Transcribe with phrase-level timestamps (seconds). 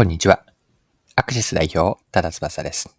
[0.00, 0.46] こんにちは。
[1.14, 2.96] アクシス代表、多田翼です。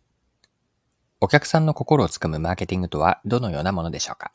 [1.20, 4.32] お客さんの心をつかむマーケティングとはどのようなものでしょうか？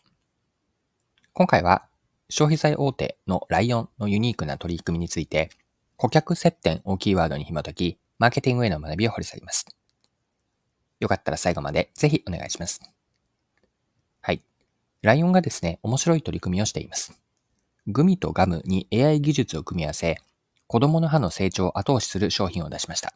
[1.32, 1.86] 今回は
[2.28, 5.50] 消費財大手のライオンのユニークな取り組みについて
[5.96, 9.64] 顧客接点をキーワードに紐解き、マーケティングへの学びを掘り下げます。
[10.98, 12.80] よかったら最後までぜひお願いします。
[14.22, 14.42] はい。
[15.02, 17.16] ライオンがですね、面白い取り組みをしています。
[17.86, 20.16] グミとガムに AI 技術を組み合わせ、
[20.66, 23.14] 子供の歯の成長を後押しする商品を出しました。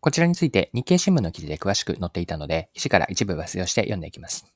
[0.00, 4.46] こちらについて日経新聞の記事で詳しく載っていたので、記事から一部抜粋をして読んでいきます。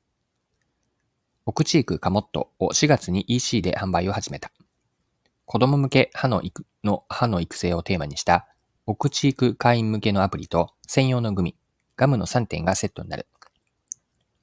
[1.47, 4.53] オクチークカモットを4月に EC で販売を始めた。
[5.47, 6.43] 子供向け歯の
[6.85, 8.47] の歯の育成をテーマにした
[8.87, 11.57] オクチーク会員向けのアプリと専用のグミ、
[11.97, 13.27] ガムの3点がセットになる。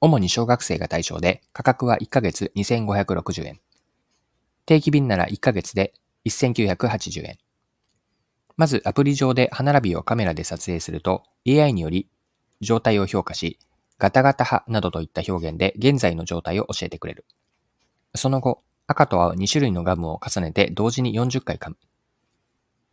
[0.00, 3.60] 主に小学生が対象で価格は1ヶ月2560円。
[4.66, 5.94] 定期便なら1ヶ月で
[6.28, 7.38] 1980円。
[8.56, 12.08] まずアプリ上で歯並びをカメラで撮影すると AI により
[12.60, 13.58] 状態を評価し、
[13.98, 17.24] ガタガタ派などといった表現で現在の状態を教えてくれる。
[18.14, 21.76] その後、赤と青2種類のガムを重ねて同時に40回噛む。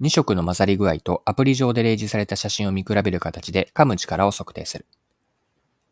[0.01, 4.85] 2色の混ざり具合とアプリ上で例示された写真を見比べる形で噛む力を測定する。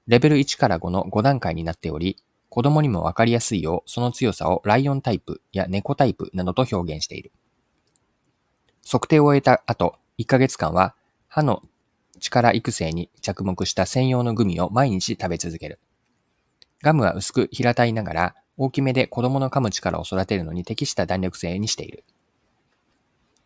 [0.07, 2.17] レベル1から5の5段階になっており、
[2.53, 7.31] 子供にもわかりやすいよう、その強さをライオンタイプや猫タイプなどと表現している。
[8.87, 10.93] 測定を終えた後、1ヶ月間は
[11.27, 11.63] 歯の
[12.19, 15.79] 力育成に着目した専用のグミを毎日食べ続ける。
[16.83, 22.03] ガムは薄く平たいながら大きめで子供の噛む力を育てるのに適した弾力性にしている。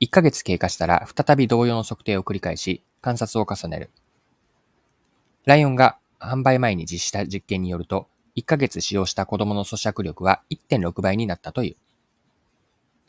[0.02, 3.90] 1ヶ月経過したら再び同様の測定を繰り返し観察を重ねる。
[5.46, 11.76] ライオンが販売前に実施した実験によると1ヶ月使用した子供の咀嚼力は1.6倍になったという。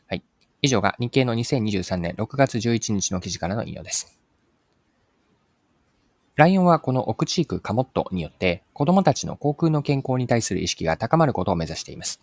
[0.07, 0.23] はい。
[0.63, 4.17] 以上が日経の2023年6月11日の記事からの引用です。
[6.35, 12.21] ライオンはこのオクチークカモットによって子供たちの口腔の健康に対する意識が高まることを目指しています。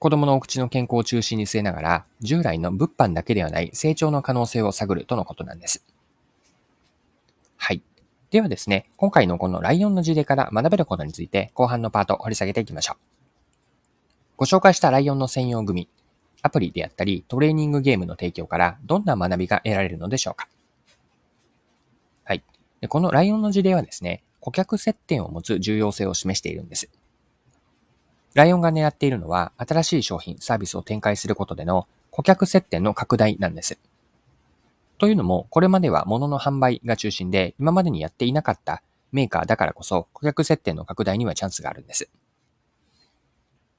[0.00, 5.84] 子供のお口の健康を中心に据えながら、従来の物販だけではない成長の可能性を探るとのことなんです。
[8.30, 12.96] ではですね、今回のこのライオンの事例から学べることについて後半のパートを掘り下げていきましょう。
[14.36, 15.88] ご紹介したライオンの専用組、
[16.42, 20.48] アプリであったりトレーニングゲームの提供からどんな学びが得られるのでしょうか
[22.22, 22.44] はい。
[22.80, 26.88] でこのライオンの事例はですね、顧客接点を持つ重要性を示しているんです。
[28.34, 33.80] ライオンが狙っているのは新しい商品、サービスを展開することでの顧客接点の拡大なんです。
[35.00, 42.10] というのも、これまでは物の販売が中心で、今までにやっていなかったメーカーだからこそ、顧客接点の拡大にはチャンスがあるんです。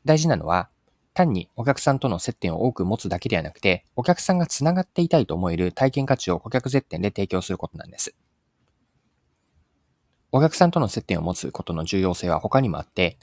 [0.04, 0.70] 大事なのは、
[1.14, 8.16] 単にお客さんとの接点を多く持つだけではなくて、お客さんが繋がっていたいと思える体験価値を顧客接点で提供することなんです。
[10.32, 13.20] お客さんとの接点を持つことの重要性は他にもあって、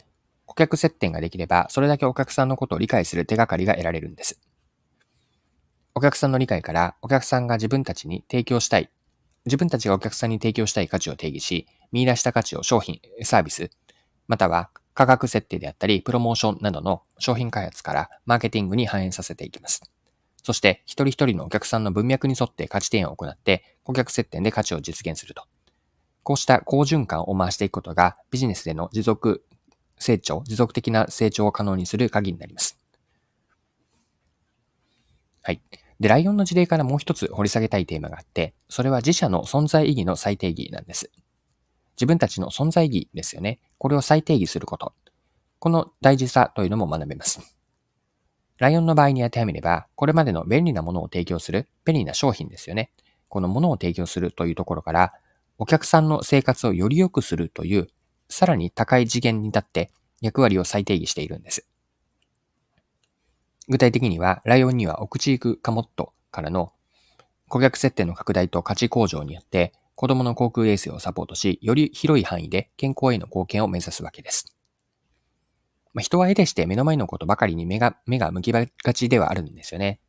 [0.46, 4.38] 顧客接点ができれば、それだけお客さんのことを理解する手がかりが得られるんです。
[5.98, 8.88] お客さんの理解からお客さんが自分たちに提供したい、
[9.46, 13.72] 自分たちがお客さんに提供したい価値を定義し、見出した価値を商品、サービス、
[14.28, 19.82] または価格設定であったり、プロモーションなどの商品開発からマーケティングに反映させていきます。
[20.44, 25.42] そして、一人一人のお客さんの文脈に沿って価値提案を行って、顧客接点で価値を実現すると。
[26.22, 29.44] こうした好循環を回していくことが、ビジネスでの持続
[29.98, 32.78] 成長、持続的な成長を可能にする鍵になります。
[35.42, 35.60] はい。
[36.00, 41.10] で、ライオンの事例からもう一つ掘り下げたいテーマがあって、それは自社の存在意義の再定義なんです。
[41.96, 43.58] 自分たちの存在意義ですよね。
[43.78, 44.92] これを再定義すること。
[45.58, 47.56] この大事さというのも学べます。
[48.58, 52.90] ライオンの場合に当てはめれば、これまでの便利なものを提供する、便利な商品ですよね。
[53.28, 55.12] このものを提供するというところから、
[55.58, 57.88] お客さんの生活をより良くするという、
[58.28, 61.66] さらに高い次元に立って役割を再定義しているんです。
[63.68, 66.72] 具体的には、ライオンにはオクチークカモットからの
[67.48, 74.54] 顧客設定の拡大と価値向上によって、子供の航空衛生をサポートし、より広い範囲で健康への貢献を目指すわけです。
[75.92, 80.00] まあ、人は絵でして目の前のことばかりに目が、目が向きがちではあるんですよね。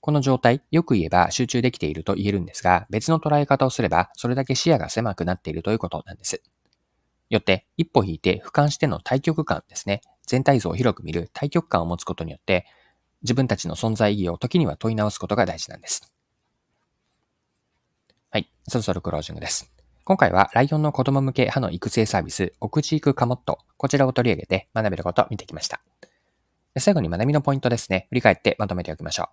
[0.00, 6.42] この状態、よく言えば集中できていると言えるんですが、別の捉え方をすれば、それだけ視野が狭くなっているということなんです。
[7.30, 10.00] よって、一歩引いて俯瞰しての対極感ですね。
[10.26, 12.66] 全体像を広く見る対極感を持つことによって、
[13.22, 16.12] 自分たちの存在意義を時には問い直すことが大事なんです。
[18.30, 18.50] はい。
[18.68, 19.72] そろそろクロージングです。
[20.04, 25.80] 今回はライオンの子供向け歯の育成サービス、オクチークカモット、こちらを取り上げて学べることを見てきました。
[26.78, 28.06] 最後に学びのポイントですね。
[28.10, 29.26] 振り返ってまとめておきましょう。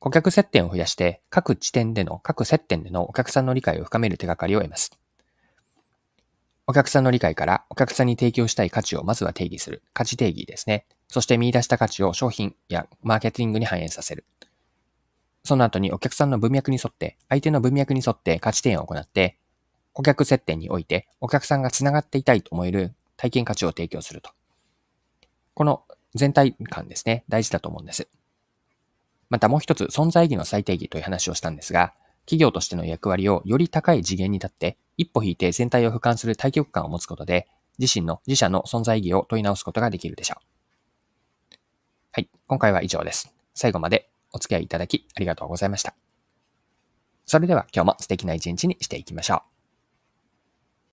[0.00, 4.92] 顧客接点を増やして各地点での各接点でのお客さんの理解を深める手がかりを得ます。
[6.66, 9.82] お客さんの理解からお客さんに提供したい価値をまずは定義する。
[9.92, 10.86] 価値定義ですね。
[11.08, 14.24] そして見出した価値を商品やマーケティングに反映させる。
[15.44, 19.38] その後にお客さんの文脈に沿って、相手の文脈に沿って価値提案を行って、
[19.94, 24.30] 顧客接点においてお客さんが繋がっていたいと思える体験価値を提供すると。
[25.54, 25.82] この
[26.14, 28.08] 全体感ですね、大事だと思うんです。
[29.30, 31.94] またもう一つ、存在意義の再定義という話をしたんですが、
[32.26, 40.57] 企業としての役割をより高い次元に立って、一歩引いて全体を俯瞰する対極感を持つことで、自身の自社の存在意義を問い直すことができるでしょう。
[42.10, 43.34] はい、今回は以上です。
[43.54, 45.94] 最後までお付き合いいただきありがとうございました。
[47.26, 49.57] それでは今日も素敵な一日にしていきましょう。